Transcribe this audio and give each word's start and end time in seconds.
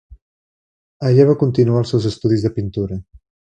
Allà 1.11 1.27
va 1.31 1.37
continuar 1.43 1.85
els 1.85 1.95
seus 1.95 2.11
estudis 2.15 2.47
de 2.49 2.55
pintura. 2.59 3.03